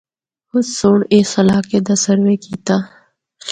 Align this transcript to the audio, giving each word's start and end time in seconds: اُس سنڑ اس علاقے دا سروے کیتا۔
اُس 0.53 0.67
سنڑ 0.79 0.99
اس 1.15 1.29
علاقے 1.41 1.79
دا 1.87 1.95
سروے 2.03 2.35
کیتا۔ 2.43 2.75